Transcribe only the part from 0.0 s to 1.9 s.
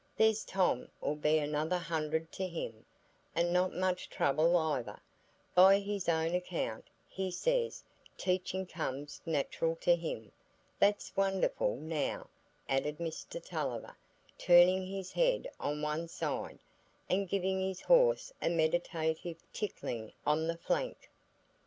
There's Tom 'ull be another